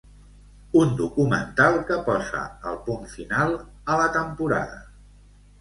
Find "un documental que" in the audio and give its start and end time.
0.79-1.99